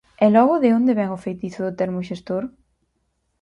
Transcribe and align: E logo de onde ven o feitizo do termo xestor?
E 0.25 0.27
logo 0.35 0.55
de 0.63 0.69
onde 0.77 0.97
ven 0.99 1.09
o 1.17 1.21
feitizo 1.25 1.59
do 1.63 1.77
termo 1.79 1.99
xestor? 2.09 2.43